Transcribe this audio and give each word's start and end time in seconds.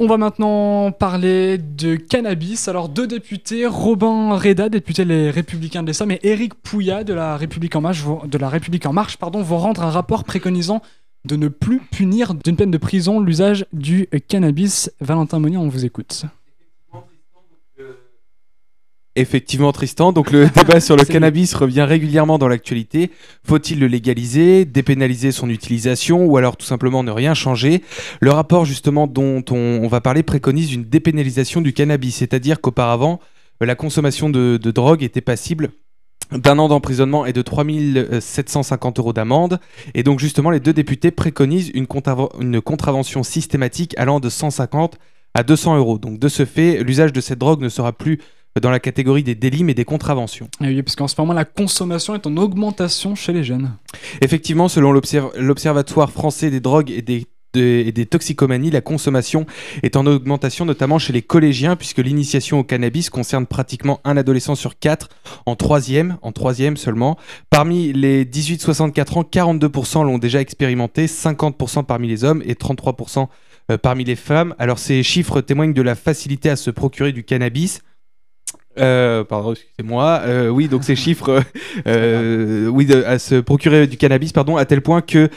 On 0.00 0.08
va 0.08 0.16
maintenant 0.16 0.90
parler 0.90 1.56
de 1.56 1.94
cannabis. 1.94 2.66
Alors 2.66 2.88
deux 2.88 3.06
députés, 3.06 3.64
Robin 3.66 4.36
Reda, 4.36 4.68
député 4.68 5.04
Les 5.04 5.30
Républicains 5.30 5.82
de 5.82 5.86
l'Essonne, 5.86 6.10
et 6.10 6.20
Éric 6.24 6.54
Pouillat 6.54 7.04
de 7.04 7.14
la 7.14 7.36
République 7.36 7.76
en 7.76 7.80
Marche, 7.80 8.02
vont 8.02 9.58
rendre 9.58 9.82
un 9.82 9.90
rapport 9.90 10.24
préconisant 10.24 10.82
de 11.24 11.36
ne 11.36 11.46
plus 11.46 11.80
punir 11.80 12.34
d'une 12.34 12.56
peine 12.56 12.72
de 12.72 12.78
prison 12.78 13.20
l'usage 13.20 13.66
du 13.72 14.08
cannabis. 14.28 14.90
Valentin 15.00 15.38
Monnier, 15.38 15.58
on 15.58 15.68
vous 15.68 15.84
écoute. 15.84 16.24
Effectivement, 19.16 19.70
Tristan. 19.70 20.12
Donc 20.12 20.32
le 20.32 20.48
débat 20.54 20.80
sur 20.80 20.96
le 20.96 21.04
cannabis 21.04 21.54
revient 21.54 21.82
régulièrement 21.82 22.38
dans 22.38 22.48
l'actualité. 22.48 23.10
Faut-il 23.46 23.78
le 23.78 23.86
légaliser, 23.86 24.64
dépénaliser 24.64 25.30
son 25.30 25.48
utilisation 25.48 26.24
ou 26.24 26.36
alors 26.36 26.56
tout 26.56 26.66
simplement 26.66 27.04
ne 27.04 27.12
rien 27.12 27.34
changer? 27.34 27.82
Le 28.20 28.30
rapport 28.30 28.64
justement 28.64 29.06
dont 29.06 29.44
on, 29.50 29.86
va 29.86 30.00
parler 30.00 30.22
préconise 30.22 30.72
une 30.72 30.84
dépénalisation 30.84 31.60
du 31.60 31.72
cannabis, 31.72 32.16
c'est-à-dire 32.16 32.60
qu'auparavant, 32.60 33.20
euh, 33.62 33.66
la 33.66 33.76
consommation 33.76 34.30
de, 34.30 34.56
drogue 34.56 35.04
était 35.04 35.20
passible 35.20 35.70
d'un 36.32 36.58
an 36.58 36.68
d'emprisonnement 36.68 37.26
et 37.26 37.32
de 37.32 37.42
3750 37.42 38.98
euros 38.98 39.12
d'amende. 39.12 39.60
Et 39.94 40.02
donc 40.02 40.18
justement, 40.18 40.50
les 40.50 40.58
deux 40.58 40.72
députés 40.72 41.12
préconisent 41.12 41.70
une, 41.74 41.86
une 42.40 42.60
contravention 42.60 43.22
systématique 43.22 43.94
allant 43.96 44.18
de 44.18 44.28
150 44.28 44.98
à 45.34 45.44
200 45.44 45.76
euros. 45.76 45.98
Donc 45.98 46.18
de 46.18 46.28
ce 46.28 46.44
fait, 46.44 46.82
l'usage 46.82 47.12
de 47.12 47.20
cette 47.20 47.38
drogue 47.38 47.60
ne 47.60 47.68
sera 47.68 47.92
plus 47.92 48.18
dans 48.60 48.70
la 48.70 48.80
catégorie 48.80 49.22
des 49.22 49.34
délits 49.34 49.64
mais 49.64 49.74
des 49.74 49.84
contraventions. 49.84 50.48
Et 50.60 50.66
oui, 50.66 50.82
parce 50.82 50.96
qu'en 50.96 51.08
ce 51.08 51.14
moment, 51.18 51.32
la 51.32 51.44
consommation 51.44 52.14
est 52.14 52.26
en 52.26 52.36
augmentation 52.36 53.14
chez 53.14 53.32
les 53.32 53.44
jeunes. 53.44 53.76
Effectivement, 54.20 54.68
selon 54.68 54.92
l'Observatoire 54.92 56.10
français 56.10 56.50
des 56.50 56.60
drogues 56.60 56.90
et 56.90 57.02
des 57.02 57.26
et 57.56 57.92
des 57.92 58.06
toxicomanies, 58.06 58.70
la 58.70 58.80
consommation 58.80 59.46
est 59.82 59.96
en 59.96 60.06
augmentation, 60.06 60.64
notamment 60.64 60.98
chez 60.98 61.12
les 61.12 61.22
collégiens, 61.22 61.76
puisque 61.76 61.98
l'initiation 61.98 62.58
au 62.58 62.64
cannabis 62.64 63.10
concerne 63.10 63.46
pratiquement 63.46 64.00
un 64.04 64.16
adolescent 64.16 64.54
sur 64.54 64.78
quatre 64.78 65.08
en 65.46 65.56
troisième, 65.56 66.18
en 66.22 66.32
troisième 66.32 66.76
seulement. 66.76 67.16
Parmi 67.50 67.92
les 67.92 68.24
18-64 68.24 69.18
ans, 69.18 69.22
42% 69.22 70.04
l'ont 70.04 70.18
déjà 70.18 70.40
expérimenté, 70.40 71.06
50% 71.06 71.84
parmi 71.84 72.08
les 72.08 72.24
hommes 72.24 72.42
et 72.44 72.54
33% 72.54 73.28
euh, 73.70 73.78
parmi 73.78 74.04
les 74.04 74.16
femmes. 74.16 74.54
Alors 74.58 74.78
ces 74.78 75.02
chiffres 75.02 75.40
témoignent 75.40 75.74
de 75.74 75.82
la 75.82 75.94
facilité 75.94 76.50
à 76.50 76.56
se 76.56 76.70
procurer 76.70 77.12
du 77.12 77.24
cannabis 77.24 77.82
euh, 78.78 79.24
pardon, 79.24 79.52
excusez-moi. 79.52 80.22
Euh, 80.24 80.48
oui, 80.48 80.68
donc 80.68 80.84
ces 80.84 80.96
chiffres, 81.04 81.42
euh, 81.86 82.66
oui, 82.68 82.90
à 82.92 83.18
se 83.18 83.36
procurer 83.36 83.86
du 83.86 83.96
cannabis, 83.96 84.32
pardon, 84.32 84.56
à 84.56 84.64
tel 84.64 84.80
point 84.80 85.00
que 85.00 85.30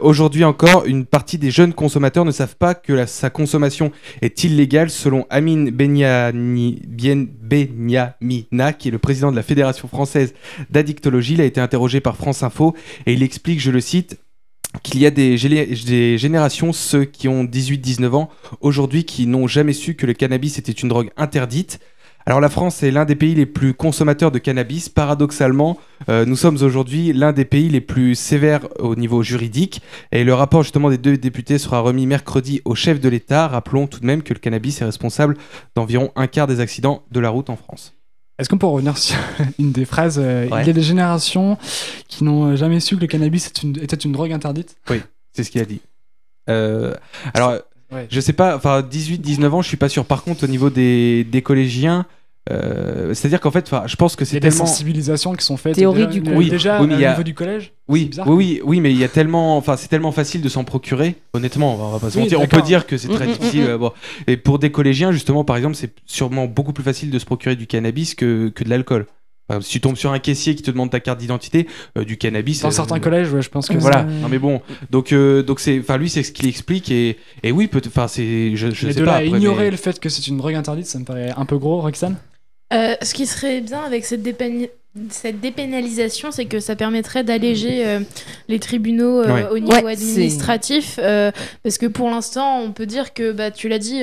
aujourd'hui 0.00 0.44
encore, 0.44 0.84
une 0.86 1.06
partie 1.06 1.38
des 1.38 1.50
jeunes 1.50 1.72
consommateurs 1.72 2.24
ne 2.24 2.30
savent 2.30 2.56
pas 2.56 2.74
que 2.74 3.06
sa 3.06 3.30
consommation 3.30 3.92
est 4.20 4.44
illégale, 4.44 4.90
selon 4.90 5.26
Amin 5.30 5.70
Benyani, 5.70 6.80
Bien, 6.86 7.26
Benyamina, 7.42 8.72
qui 8.72 8.88
est 8.88 8.92
le 8.92 8.98
président 8.98 9.30
de 9.30 9.36
la 9.36 9.42
Fédération 9.42 9.88
française 9.88 10.34
d'addictologie. 10.70 11.34
Il 11.34 11.40
a 11.40 11.44
été 11.44 11.60
interrogé 11.60 12.00
par 12.00 12.16
France 12.16 12.42
Info 12.42 12.74
et 13.06 13.12
il 13.12 13.22
explique, 13.22 13.60
je 13.60 13.70
le 13.70 13.80
cite, 13.80 14.18
qu'il 14.82 15.00
y 15.00 15.06
a 15.06 15.10
des, 15.10 15.36
des 15.36 16.18
générations, 16.18 16.72
ceux 16.72 17.04
qui 17.04 17.28
ont 17.28 17.44
18-19 17.44 18.14
ans, 18.14 18.30
aujourd'hui, 18.60 19.04
qui 19.04 19.26
n'ont 19.26 19.46
jamais 19.46 19.72
su 19.72 19.94
que 19.94 20.06
le 20.06 20.14
cannabis 20.14 20.58
était 20.58 20.72
une 20.72 20.88
drogue 20.88 21.10
interdite. 21.16 21.78
Alors 22.26 22.40
la 22.40 22.48
France 22.48 22.82
est 22.82 22.90
l'un 22.90 23.04
des 23.04 23.16
pays 23.16 23.34
les 23.34 23.46
plus 23.46 23.74
consommateurs 23.74 24.30
de 24.30 24.38
cannabis. 24.38 24.88
Paradoxalement, 24.88 25.78
euh, 26.08 26.24
nous 26.24 26.36
sommes 26.36 26.56
aujourd'hui 26.62 27.12
l'un 27.12 27.32
des 27.32 27.44
pays 27.44 27.68
les 27.68 27.80
plus 27.80 28.14
sévères 28.14 28.68
au 28.78 28.94
niveau 28.94 29.22
juridique. 29.22 29.82
Et 30.12 30.24
le 30.24 30.34
rapport 30.34 30.62
justement 30.62 30.90
des 30.90 30.98
deux 30.98 31.16
députés 31.16 31.58
sera 31.58 31.80
remis 31.80 32.06
mercredi 32.06 32.62
au 32.64 32.74
chef 32.74 33.00
de 33.00 33.08
l'État. 33.08 33.48
Rappelons 33.48 33.86
tout 33.86 34.00
de 34.00 34.06
même 34.06 34.22
que 34.22 34.34
le 34.34 34.38
cannabis 34.38 34.80
est 34.80 34.84
responsable 34.84 35.36
d'environ 35.74 36.12
un 36.14 36.26
quart 36.26 36.46
des 36.46 36.60
accidents 36.60 37.02
de 37.10 37.20
la 37.20 37.30
route 37.30 37.50
en 37.50 37.56
France. 37.56 37.94
Est-ce 38.38 38.48
qu'on 38.48 38.58
peut 38.58 38.66
revenir 38.66 38.98
sur 38.98 39.16
une 39.58 39.72
des 39.72 39.84
phrases 39.84 40.20
euh, 40.22 40.46
Il 40.50 40.66
y 40.66 40.70
a 40.70 40.72
des 40.72 40.82
générations 40.82 41.58
qui 42.08 42.24
n'ont 42.24 42.56
jamais 42.56 42.80
su 42.80 42.96
que 42.96 43.00
le 43.00 43.06
cannabis 43.06 43.46
était 43.46 43.94
une 43.94 44.12
drogue 44.12 44.32
interdite? 44.32 44.76
Oui, 44.90 45.00
c'est 45.32 45.44
ce 45.44 45.50
qu'il 45.50 45.60
a 45.60 45.64
dit. 45.64 45.80
Euh, 46.48 46.94
alors, 47.34 47.58
je 48.10 48.20
sais 48.20 48.32
pas, 48.32 48.56
enfin 48.56 48.80
18-19 48.80 49.48
ans, 49.48 49.62
je 49.62 49.68
suis 49.68 49.76
pas 49.76 49.88
sûr. 49.88 50.04
Par 50.04 50.22
contre, 50.22 50.44
au 50.44 50.46
niveau 50.46 50.70
des, 50.70 51.24
des 51.24 51.42
collégiens, 51.42 52.06
euh, 52.50 53.14
c'est-à-dire 53.14 53.40
qu'en 53.40 53.52
fait, 53.52 53.70
je 53.86 53.96
pense 53.96 54.16
que 54.16 54.24
c'est 54.24 54.40
tellement. 54.40 54.64
des 54.64 54.66
sensibilisations 54.66 55.34
qui 55.34 55.44
sont 55.44 55.56
faites. 55.56 55.76
Théorie 55.76 56.08
du 56.08 56.20
oui, 56.34 56.50
déjà 56.50 56.80
au 56.80 56.86
niveau 56.86 57.22
du 57.22 57.34
collège. 57.34 57.72
Oui, 57.88 58.10
oui, 58.26 58.60
oui, 58.64 58.80
mais 58.80 58.90
il 58.90 58.98
y 58.98 59.04
a 59.04 59.08
tellement, 59.08 59.56
enfin, 59.56 59.76
c'est 59.76 59.88
tellement 59.88 60.12
facile 60.12 60.40
de 60.40 60.48
s'en 60.48 60.64
procurer. 60.64 61.16
Honnêtement, 61.34 61.74
on 61.74 61.92
va 61.92 61.98
pas 61.98 62.10
se 62.10 62.18
mentir. 62.18 62.40
On 62.40 62.46
peut 62.46 62.62
dire 62.62 62.86
que 62.86 62.96
c'est 62.96 63.08
très 63.08 63.26
mm, 63.26 63.30
mm, 63.30 63.32
difficile. 63.32 63.64
Mm, 63.74 63.76
bon. 63.76 63.92
Et 64.26 64.36
pour 64.36 64.58
des 64.58 64.70
collégiens, 64.70 65.12
justement, 65.12 65.44
par 65.44 65.56
exemple, 65.56 65.76
c'est 65.76 65.92
sûrement 66.06 66.46
beaucoup 66.46 66.72
plus 66.72 66.84
facile 66.84 67.10
de 67.10 67.18
se 67.18 67.24
procurer 67.24 67.54
du 67.54 67.66
cannabis 67.66 68.14
que, 68.14 68.48
que 68.48 68.64
de 68.64 68.70
l'alcool 68.70 69.06
si 69.60 69.70
tu 69.70 69.80
tombes 69.80 69.96
sur 69.96 70.12
un 70.12 70.18
caissier 70.18 70.54
qui 70.54 70.62
te 70.62 70.70
demande 70.70 70.90
ta 70.90 71.00
carte 71.00 71.18
d'identité, 71.18 71.66
euh, 71.98 72.04
du 72.04 72.16
cannabis. 72.16 72.60
Dans 72.62 72.68
euh, 72.68 72.70
certains 72.70 73.00
collèges, 73.00 73.28
je 73.28 73.48
pense 73.48 73.68
que. 73.68 73.76
Voilà. 73.76 74.04
Non, 74.04 74.28
mais 74.28 74.38
bon, 74.38 74.60
donc 74.90 75.12
euh, 75.12 75.42
donc 75.42 75.60
c'est, 75.60 75.78
enfin 75.80 75.96
lui 75.96 76.08
c'est 76.08 76.22
ce 76.22 76.32
qu'il 76.32 76.48
explique 76.48 76.90
et, 76.90 77.18
et 77.42 77.52
oui, 77.52 77.68
enfin 77.86 78.08
c'est, 78.08 78.56
je, 78.56 78.70
je 78.70 78.88
sais 78.88 79.00
de 79.00 79.04
pas. 79.04 79.20
Là, 79.20 79.24
ignorer 79.24 79.70
le 79.70 79.76
fait 79.76 79.98
que 79.98 80.08
c'est 80.08 80.26
une 80.28 80.38
drogue 80.38 80.54
interdite, 80.54 80.86
ça 80.86 80.98
me 80.98 81.04
paraît 81.04 81.32
un 81.36 81.44
peu 81.44 81.58
gros, 81.58 81.80
Roxane? 81.80 82.16
ce 82.72 83.12
qui 83.12 83.26
serait 83.26 83.60
bien 83.60 83.82
avec 83.82 84.04
cette, 84.06 84.22
cette 85.10 85.40
dépénalisation, 85.40 86.30
c'est 86.30 86.44
que 86.44 86.60
ça 86.60 86.76
permettrait 86.76 87.24
d'alléger 87.24 87.98
les 88.48 88.58
tribunaux 88.58 89.22
au 89.50 89.58
niveau 89.58 89.86
administratif, 89.86 90.98
parce 91.62 91.78
que 91.78 91.86
pour 91.86 92.10
l'instant, 92.10 92.60
on 92.60 92.72
peut 92.72 92.86
dire 92.86 93.14
que, 93.14 93.32
bah, 93.32 93.50
tu 93.50 93.68
l'as 93.68 93.78
dit 93.78 94.02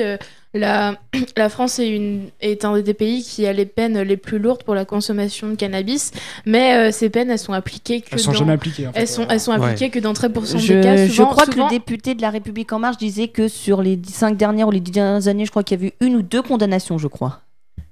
la, 0.54 0.96
la 1.36 1.48
France 1.48 1.78
est, 1.78 1.88
une, 1.88 2.28
est 2.40 2.64
un 2.64 2.78
des 2.80 2.94
pays 2.94 3.22
qui 3.22 3.46
a 3.46 3.52
les 3.52 3.66
peines 3.66 4.00
les 4.00 4.16
plus 4.16 4.38
lourdes 4.38 4.62
pour 4.62 4.74
la 4.74 4.84
consommation 4.84 5.48
de 5.48 5.54
cannabis, 5.54 6.12
mais 6.46 6.74
euh, 6.74 6.92
ces 6.92 7.10
peines, 7.10 7.30
elles 7.30 7.38
sont 7.38 7.52
appliquées 7.52 8.00
que 8.00 8.08
elles 8.12 8.18
sont 8.18 8.32
dans... 8.32 8.38
jamais 8.38 8.52
appliquées. 8.52 8.88
elles, 8.94 9.08
sont, 9.08 9.26
elles 9.28 9.40
sont 9.40 9.52
appliquées 9.52 9.90
que 9.90 9.98
dans 9.98 10.12
13% 10.12 10.58
je, 10.58 10.74
des 10.74 10.80
cas. 10.80 11.06
je 11.06 11.22
crois 11.22 11.46
que 11.46 11.58
le 11.58 11.68
député 11.68 12.14
de 12.14 12.22
La 12.22 12.30
République 12.30 12.72
En 12.72 12.78
Marche 12.78 12.98
disait 12.98 13.28
que 13.28 13.48
sur 13.48 13.82
les 13.82 13.98
5 14.06 14.36
dernières 14.36 14.68
ou 14.68 14.70
les 14.70 14.80
10 14.80 14.90
dernières 14.90 15.28
années, 15.28 15.44
je 15.44 15.50
crois 15.50 15.62
qu'il 15.62 15.80
y 15.80 15.84
a 15.84 15.88
eu 15.88 15.92
une 16.00 16.16
ou 16.16 16.22
deux 16.22 16.42
condamnations, 16.42 16.98
je 16.98 17.08
crois. 17.08 17.40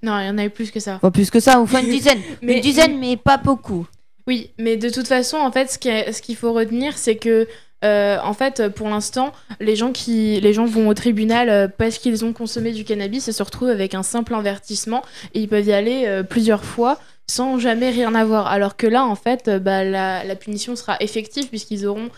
Non, 0.03 0.19
il 0.21 0.27
y 0.27 0.31
en 0.31 0.39
a 0.39 0.45
eu 0.45 0.51
plus 0.51 0.71
que 0.71 0.81
ça. 0.81 0.97
Enfin, 0.97 1.11
plus 1.11 1.31
que 1.31 1.41
ça, 1.41 1.61
enfin 1.61 1.83
une 1.83 1.91
dizaine. 1.91 2.21
mais, 2.43 2.57
une 2.57 2.61
dizaine, 2.61 2.99
mais 2.99 3.17
pas 3.17 3.37
beaucoup. 3.37 3.87
Oui, 4.27 4.51
mais 4.59 4.77
de 4.77 4.91
toute 4.91 5.09
façon, 5.09 5.39
en 5.39 5.51
fait, 5.51 5.71
ce 5.71 6.21
qu'il 6.23 6.37
faut 6.37 6.53
retenir, 6.53 6.99
c'est 6.99 7.17
que 7.17 7.49
euh, 7.85 8.19
en 8.23 8.33
fait, 8.33 8.69
pour 8.69 8.89
l'instant, 8.89 9.33
les 9.61 9.77
gens 9.77 9.93
qui, 9.93 10.41
les 10.41 10.53
gens 10.53 10.65
vont 10.65 10.89
au 10.89 10.95
tribunal 10.95 11.49
euh, 11.49 11.69
parce 11.69 11.99
qu'ils 11.99 12.25
ont 12.25 12.33
consommé 12.33 12.73
du 12.73 12.85
cannabis 12.85 13.29
et 13.29 13.33
se 13.33 13.43
retrouvent 13.43 13.69
avec 13.69 13.95
un 13.95 14.03
simple 14.03 14.35
avertissement 14.35 15.03
et 15.35 15.41
ils 15.41 15.49
peuvent 15.49 15.67
y 15.67 15.73
aller 15.73 16.05
euh, 16.07 16.23
plusieurs 16.23 16.65
fois 16.65 16.99
sans 17.31 17.59
jamais 17.59 17.91
rien 17.91 18.15
avoir. 18.15 18.49
Alors 18.49 18.77
que 18.77 18.87
là, 18.87 19.05
en 19.05 19.15
fait, 19.15 19.51
bah, 19.51 19.85
la, 19.85 20.37
punition 20.37 20.75
sera 20.75 20.97
effective 21.01 21.49
puisqu'ils 21.49 21.87
auront 21.87 22.09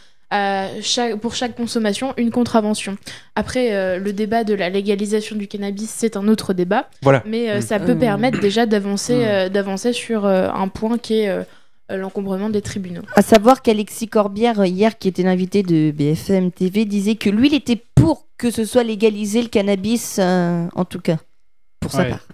pour 1.20 1.34
chaque 1.34 1.56
consommation 1.56 2.14
une 2.16 2.30
contravention. 2.30 2.96
Après, 3.34 3.98
le 3.98 4.12
débat 4.12 4.44
de 4.44 4.54
la 4.54 4.70
légalisation 4.70 5.36
du 5.36 5.48
cannabis, 5.48 5.90
c'est 5.90 6.16
un 6.16 6.28
autre 6.28 6.52
débat. 6.52 6.88
Voilà. 7.02 7.22
Mais 7.26 7.58
mm. 7.58 7.62
ça 7.62 7.80
peut 7.80 7.96
permettre 7.96 8.40
déjà 8.40 8.66
d'avancer, 8.66 9.16
mm. 9.16 9.48
d'avancer 9.48 9.92
sur 9.92 10.26
un 10.26 10.68
point 10.68 10.98
qui 10.98 11.20
est 11.20 11.44
euh, 11.90 11.96
l'encombrement 11.96 12.50
des 12.50 12.62
tribunaux. 12.62 13.02
À 13.16 13.22
savoir 13.22 13.62
qu'Alexis 13.62 14.08
Corbière, 14.08 14.64
hier, 14.64 14.96
qui 14.98 15.08
était 15.08 15.22
l'invité 15.22 15.62
de 15.62 15.90
BFM 15.90 16.52
TV, 16.52 16.84
disait 16.84 17.16
que 17.16 17.30
lui, 17.30 17.48
il 17.48 17.54
était 17.54 17.82
pour 17.94 18.26
que 18.38 18.50
ce 18.50 18.64
soit 18.64 18.84
légalisé 18.84 19.42
le 19.42 19.48
cannabis, 19.48 20.18
euh, 20.20 20.66
en 20.74 20.84
tout 20.84 21.00
cas, 21.00 21.16
pour 21.80 21.90
sa 21.90 22.04
part. 22.04 22.26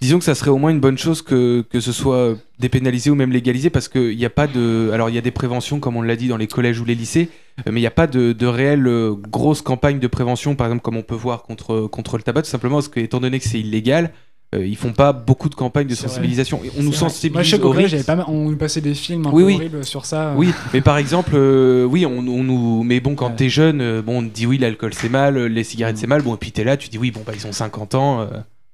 Disons 0.00 0.18
que 0.18 0.24
ça 0.24 0.34
serait 0.34 0.50
au 0.50 0.58
moins 0.58 0.70
une 0.70 0.80
bonne 0.80 0.98
chose 0.98 1.22
que, 1.22 1.64
que 1.70 1.80
ce 1.80 1.92
soit 1.92 2.36
dépénalisé 2.58 3.10
ou 3.10 3.14
même 3.14 3.32
légalisé 3.32 3.70
parce 3.70 3.88
qu'il 3.88 4.16
n'y 4.16 4.24
a 4.24 4.30
pas 4.30 4.46
de. 4.46 4.90
Alors 4.92 5.08
il 5.08 5.14
y 5.14 5.18
a 5.18 5.22
des 5.22 5.30
préventions, 5.30 5.80
comme 5.80 5.96
on 5.96 6.02
l'a 6.02 6.16
dit, 6.16 6.28
dans 6.28 6.36
les 6.36 6.46
collèges 6.46 6.80
ou 6.80 6.84
les 6.84 6.94
lycées, 6.94 7.28
euh, 7.60 7.72
mais 7.72 7.80
il 7.80 7.82
n'y 7.82 7.86
a 7.86 7.92
pas 7.92 8.06
de, 8.06 8.32
de 8.32 8.46
réelle 8.46 8.88
grosse 9.28 9.62
campagne 9.62 9.98
de 9.98 10.06
prévention, 10.06 10.54
par 10.54 10.66
exemple, 10.66 10.82
comme 10.82 10.96
on 10.96 11.02
peut 11.02 11.14
voir 11.14 11.42
contre, 11.42 11.86
contre 11.86 12.16
le 12.16 12.22
tabac, 12.22 12.42
tout 12.42 12.50
simplement 12.50 12.76
parce 12.76 12.88
que, 12.88 13.00
étant 13.00 13.20
donné 13.20 13.38
que 13.38 13.44
c'est 13.44 13.60
illégal, 13.60 14.12
euh, 14.54 14.66
ils 14.66 14.76
font 14.76 14.92
pas 14.92 15.14
beaucoup 15.14 15.48
de 15.48 15.54
campagnes 15.54 15.86
de 15.86 15.94
sensibilisation. 15.94 16.60
On 16.78 16.82
nous 16.82 16.92
sensibilise. 16.92 17.32
Moi, 17.32 17.42
je 17.42 18.04
pas 18.04 18.24
on 18.28 18.50
nous 18.50 18.56
passait 18.56 18.82
des 18.82 18.92
films 18.92 19.26
un 19.26 19.30
peu 19.30 19.42
horribles 19.42 19.82
sur 19.82 20.04
ça. 20.04 20.34
Oui, 20.36 20.52
mais 20.74 20.82
par 20.82 20.98
exemple, 20.98 21.32
euh, 21.34 21.84
oui, 21.84 22.04
on, 22.04 22.20
nous. 22.20 22.82
Mais 22.82 23.00
bon, 23.00 23.14
quand 23.14 23.30
tu 23.30 23.36
t'es 23.36 23.48
jeune, 23.48 23.80
euh, 23.80 24.02
bon, 24.02 24.18
on 24.18 24.22
te 24.22 24.34
dit 24.34 24.46
oui, 24.46 24.58
l'alcool 24.58 24.92
c'est 24.92 25.08
mal, 25.08 25.38
les 25.38 25.64
cigarettes 25.64 25.96
c'est 25.96 26.06
mal. 26.06 26.20
Bon, 26.20 26.34
et 26.34 26.38
puis 26.38 26.52
t'es 26.52 26.64
là, 26.64 26.76
tu 26.76 26.90
dis 26.90 26.98
oui, 26.98 27.10
bon, 27.10 27.22
bah 27.26 27.32
ils 27.34 27.46
ont 27.46 27.52
50 27.52 27.94
ans. 27.94 28.28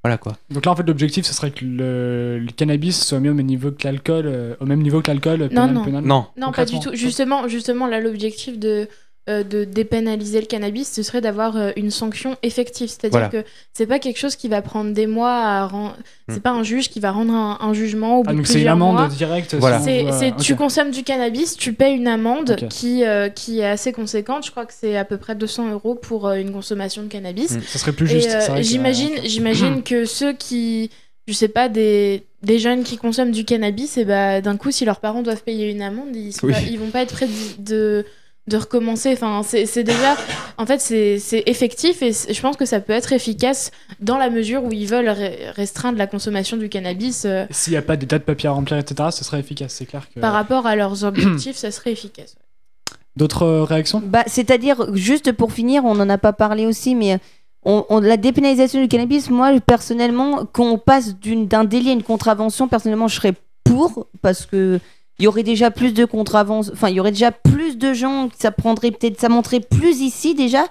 Voilà 0.05 0.17
quoi. 0.17 0.35
Donc 0.51 0.65
là, 0.65 0.73
en 0.73 0.77
fait, 0.77 0.85
l'objectif, 0.85 1.27
ce 1.27 1.35
serait 1.35 1.51
que 1.51 1.65
le, 1.65 2.47
cannabis 2.57 3.05
soit 3.05 3.19
mis 3.21 3.29
au 3.29 3.35
même 3.35 3.47
niveau 3.47 3.73
que 3.73 3.85
l'alcool, 3.85 4.57
au 4.61 4.65
même 4.65 4.81
niveau 4.81 5.01
que 5.03 5.11
l'alcool. 5.11 5.49
Non, 5.51 5.67
non. 5.67 5.85
non, 6.01 6.27
non, 6.37 6.53
pas 6.53 6.65
du 6.65 6.79
tout. 6.79 6.91
Justement, 6.95 7.49
justement, 7.49 7.87
là, 7.87 8.01
l'objectif 8.01 8.59
de 8.59 8.89
euh, 9.29 9.43
de 9.45 9.65
dépénaliser 9.65 10.41
le 10.41 10.47
cannabis, 10.47 10.91
ce 10.91 11.03
serait 11.03 11.21
d'avoir 11.21 11.57
euh, 11.57 11.71
une 11.77 11.91
sanction 11.91 12.37
effective. 12.43 12.89
C'est-à-dire 12.89 13.29
Voilà. 13.29 13.29
que 13.29 13.49
c'est 13.73 13.87
pas 13.87 13.99
quelque 13.99 14.19
chose 14.19 14.37
qui 14.37 14.49
va 14.49 14.63
prendre 14.63 14.93
des 14.93 15.07
mois 15.07 15.35
à 15.35 15.67
rendre. 15.67 15.97
C'est 16.29 16.37
Hmm. 16.37 16.41
pas 16.41 16.51
un 16.51 16.63
juge 16.63 16.89
qui 16.89 17.01
va 17.01 17.11
rendre 17.11 17.33
un, 17.35 17.59
un 17.61 17.73
jugement 17.75 18.19
au 18.19 18.23
bout 18.23 18.31
Ah, 18.31 18.33
de 18.33 18.37
donc 18.39 18.47
c'est 18.47 18.55
une 18.55 18.59
plusieurs 18.61 18.73
amende 18.75 19.09
directe. 19.11 19.55
Voilà. 19.55 19.81
C'est, 19.81 20.07
c'est- 20.13 20.33
euh, 20.33 20.37
Tu 20.41 20.57
consommes 20.57 20.91
du 20.91 21.03
cannabis, 21.03 21.57
tu 21.57 21.73
payes 21.73 21.97
une 21.97 22.09
amende 22.09 22.57
qui, 22.71 23.05
euh, 23.05 23.29
qui 23.29 23.61
est 23.61 23.67
assez 23.67 23.93
conséquente. 23.93 24.45
Je 24.47 24.51
crois 24.51 24.67
que 24.67 24.73
c'est 24.75 24.97
à 24.97 25.05
peu 25.05 25.17
près 25.19 25.35
200 25.35 25.71
euros 25.73 25.95
pour 25.95 26.27
euh, 26.27 26.37
une 26.37 26.53
consommation 26.53 27.03
de 27.03 27.09
cannabis. 27.09 27.53
Mm. 27.53 27.61
Ça 27.67 27.79
serait 27.79 27.93
plus 27.93 28.07
juste. 28.07 28.29
euh, 28.29 28.41
c'est 28.41 28.51
vrai 28.51 28.61
que- 28.63 28.67
j'imagine, 28.67 29.13
j'imagine 29.25 29.83
que 29.85 30.05
ceux 30.05 30.33
qui, 30.33 30.91
je 31.27 31.33
sais 31.33 31.49
pas, 31.49 31.69
des, 31.69 32.25
des 32.43 32.59
jeunes 32.59 32.83
qui 32.85 32.97
consomment 32.97 33.31
du 33.33 33.45
cannabis, 33.45 33.97
et 33.99 34.05
bah, 34.05 34.41
d'un 34.41 34.57
coup, 34.57 34.71
si 34.71 34.85
leurs 34.85 35.01
parents 35.01 35.23
doivent 35.23 35.43
payer 35.43 35.71
une 35.71 35.83
amende, 35.83 36.15
ils, 36.15 36.33
sont 36.33 36.47
Oui. 36.47 36.53
pas- 36.53 36.61
ils 36.61 36.79
vont 36.79 36.91
pas 36.91 37.03
être 37.03 37.13
prêts 37.15 37.27
de, 37.27 37.63
de, 37.71 38.07
de 38.49 38.57
recommencer. 38.57 39.13
Enfin, 39.13 39.43
c'est 39.45 39.67
c'est 39.67 39.85
déjà, 39.85 40.17
en 40.57 40.67
fait, 40.67 40.81
c'est 40.81 41.19
c'est 41.19 41.43
effectif 41.47 42.03
et 42.03 42.13
je 42.13 42.41
pense 42.41 42.57
que 42.57 42.65
ça 42.65 42.81
peut 42.81 42.93
être 42.93 43.13
efficace 43.13 43.71
dans 44.01 44.19
la 44.19 44.31
mesure 44.31 44.65
où 44.65 44.73
ils 44.73 44.87
veulent 44.87 45.09
re- 45.09 45.51
restreindre 45.55 45.99
la 45.99 46.07
consommation 46.07 46.57
du 46.57 46.69
cannabis. 46.69 47.25
euh, 47.25 47.47
S'il 47.51 47.73
n'y 47.73 47.77
a 47.77 47.83
pas 47.83 47.97
des 47.97 48.07
tas 48.07 48.19
de 48.19 48.25
papiers 48.25 48.49
à 48.49 48.53
remplir, 48.53 48.79
etc., 48.79 49.11
ce 49.13 49.25
serait 49.25 49.41
efficace, 49.41 49.75
c'est 49.75 49.87
clair 49.87 50.09
que. 50.13 50.19
Par 50.21 50.33
rapport 50.33 50.67
à 50.67 50.75
leurs 50.75 51.05
objectifs, 51.05 51.57
ça 51.57 51.71
serait 51.71 51.93
efficace. 51.93 52.35
D'autres 53.17 53.43
euh, 53.43 53.65
réactions? 53.65 54.03
Bah, 54.05 54.25
c'est-à-dire, 54.27 54.95
juste 54.95 55.33
pour 55.33 55.53
finir, 55.53 55.85
on 55.85 55.95
n'en 55.95 56.09
a 56.09 56.19
pas 56.19 56.33
parlé 56.33 56.67
aussi, 56.67 56.95
mais 56.95 57.19
on, 57.65 57.85
on- 57.89 58.01
la 58.01 58.17
dépénalisation 58.17 58.81
du 58.81 58.87
cannabis, 58.89 59.29
moi, 59.31 59.51
personnellement, 59.61 60.45
qu'on 60.47 60.79
passe 60.79 61.17
d'un 61.21 61.65
délit 61.65 61.91
à 61.91 61.93
une 61.93 62.03
contravention, 62.05 62.69
personnellement, 62.69 63.09
je 63.09 63.17
serais 63.17 63.35
pour, 63.65 64.07
parce 64.23 64.47
que 64.47 64.79
il 65.19 65.25
y 65.25 65.27
aurait 65.27 65.43
déjà 65.43 65.71
plus 65.71 65.93
de 65.93 66.05
contraventions, 66.05 66.73
enfin, 66.73 66.89
il 66.89 66.95
y 66.97 67.01
aurait 67.01 67.11
déjà 67.13 67.33
plus 67.33 67.77
de 67.77 67.93
gens, 67.93 68.29
ça 68.39 68.51
prendrait 68.51 68.91
peut-être, 68.93 69.21
ça 69.21 69.29
monterait 69.29 69.61
plus 69.61 70.01
ici 70.01 70.35
déjà. 70.35 70.65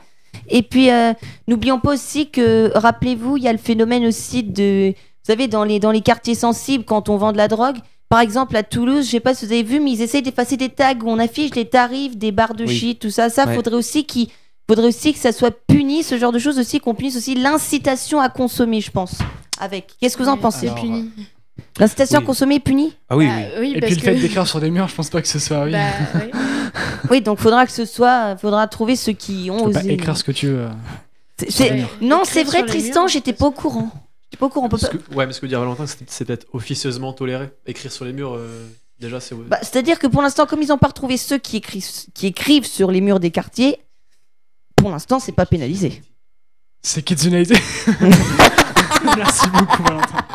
Et 0.49 0.61
puis, 0.61 0.89
euh, 0.91 1.13
n'oublions 1.47 1.79
pas 1.79 1.93
aussi 1.93 2.29
que, 2.29 2.71
rappelez-vous, 2.75 3.37
il 3.37 3.43
y 3.43 3.47
a 3.47 3.51
le 3.51 3.57
phénomène 3.57 4.05
aussi 4.05 4.43
de, 4.43 4.89
vous 4.91 4.93
savez, 5.33 5.47
dans 5.47 5.63
les, 5.63 5.79
dans 5.79 5.91
les 5.91 6.01
quartiers 6.01 6.35
sensibles, 6.35 6.85
quand 6.85 7.09
on 7.09 7.17
vend 7.17 7.31
de 7.33 7.37
la 7.37 7.47
drogue, 7.47 7.77
par 8.09 8.21
exemple, 8.21 8.55
à 8.55 8.63
Toulouse, 8.63 9.05
je 9.05 9.11
sais 9.11 9.19
pas 9.19 9.33
si 9.33 9.45
vous 9.45 9.51
avez 9.51 9.63
vu, 9.63 9.81
mais 9.81 9.91
ils 9.91 10.01
essayent 10.01 10.21
d'effacer 10.21 10.55
des 10.55 10.69
tags 10.69 10.93
où 11.03 11.09
on 11.09 11.19
affiche 11.19 11.53
les 11.55 11.65
tarifs 11.65 12.15
des 12.15 12.31
barres 12.31 12.53
de 12.55 12.63
Oui. 12.65 12.73
shit, 12.77 12.99
tout 12.99 13.09
ça. 13.09 13.29
Ça, 13.29 13.45
Ouais. 13.45 13.53
faudrait 13.55 13.75
aussi 13.75 14.05
qu'il 14.05 14.29
faudrait 14.69 14.87
aussi 14.87 15.11
que 15.11 15.19
ça 15.19 15.33
soit 15.33 15.51
puni, 15.67 16.03
ce 16.03 16.17
genre 16.17 16.31
de 16.31 16.39
choses 16.39 16.57
aussi, 16.57 16.79
qu'on 16.79 16.93
punisse 16.95 17.17
aussi 17.17 17.35
l'incitation 17.35 18.21
à 18.21 18.29
consommer, 18.29 18.79
je 18.79 18.91
pense. 18.91 19.15
Avec. 19.59 19.95
Qu'est-ce 19.99 20.15
que 20.15 20.23
vous 20.23 20.29
en 20.29 20.37
pensez? 20.37 20.67
Alors, 20.67 20.79
puni. 20.79 21.09
L'incitation 21.79 22.19
oui. 22.19 22.23
à 22.23 22.25
consommer 22.25 22.55
est 22.55 22.59
punie 22.59 22.95
Ah 23.09 23.17
oui, 23.17 23.27
Bah, 23.27 23.33
oui. 23.35 23.43
oui, 23.59 23.73
Et 23.75 23.79
parce 23.79 23.93
puis 23.93 24.01
le 24.01 24.13
fait 24.13 24.19
d'écrire 24.19 24.47
sur 24.47 24.59
des 24.59 24.69
murs, 24.71 24.87
je 24.87 24.95
pense 24.95 25.09
pas 25.09 25.21
que 25.21 25.27
ce 25.27 25.39
soit. 25.39 25.63
Oui. 25.65 25.71
Bah, 25.71 25.85
ouais. 26.15 26.31
Oui, 27.09 27.21
donc 27.21 27.39
faudra 27.39 27.65
que 27.65 27.71
ce 27.71 27.85
soit, 27.85 28.35
faudra 28.37 28.67
trouver 28.67 28.95
ceux 28.95 29.13
qui 29.13 29.49
ont 29.51 29.57
tu 29.59 29.63
peux 29.65 29.71
pas 29.71 29.79
osé. 29.79 29.93
écrire 29.93 30.17
ce 30.17 30.23
que 30.23 30.31
tu 30.31 30.47
veux. 30.47 30.67
Ouais. 31.59 31.85
Non, 32.01 32.23
c'est 32.25 32.43
vrai, 32.43 32.65
Tristan, 32.65 33.07
j'étais 33.07 33.33
pas 33.33 33.45
au 33.45 33.51
courant. 33.51 33.89
J'étais 34.25 34.37
pas 34.39 34.47
au 34.47 34.49
courant. 34.49 34.67
Peut 34.67 34.77
pas- 34.77 34.87
que- 34.89 35.15
ouais, 35.15 35.25
mais 35.25 35.33
ce 35.33 35.39
que 35.39 35.45
dit 35.45 35.53
Valentin, 35.55 35.85
c'est 35.87 36.25
peut-être 36.25 36.47
officieusement 36.53 37.13
toléré. 37.13 37.49
Écrire 37.65 37.91
sur 37.91 38.03
les 38.05 38.11
murs, 38.13 38.33
euh, 38.35 38.67
déjà, 38.99 39.19
c'est. 39.19 39.35
Bah, 39.35 39.59
C'est-à-dire 39.61 39.99
que 39.99 40.07
pour 40.07 40.21
l'instant, 40.21 40.45
comme 40.45 40.61
ils 40.61 40.67
n'ont 40.69 40.77
pas 40.77 40.87
retrouvé 40.87 41.15
ceux 41.17 41.37
qui 41.37 41.57
écrivent, 41.57 41.85
qui 42.13 42.27
écrivent 42.27 42.65
sur 42.65 42.91
les 42.91 42.99
murs 43.01 43.19
des 43.21 43.31
quartiers, 43.31 43.77
pour 44.75 44.89
l'instant, 44.91 45.19
c'est 45.19 45.31
pas 45.31 45.45
pénalisé. 45.45 46.01
C'est 46.81 47.03
Kidsunalité. 47.03 47.55
Merci 49.15 49.47
beaucoup, 49.53 49.83
Valentin. 49.83 50.25